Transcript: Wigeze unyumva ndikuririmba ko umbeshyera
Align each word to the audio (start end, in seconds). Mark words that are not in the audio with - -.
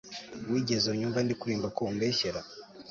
Wigeze 0.51 0.85
unyumva 0.89 1.19
ndikuririmba 1.21 1.67
ko 1.75 1.81
umbeshyera 1.89 2.39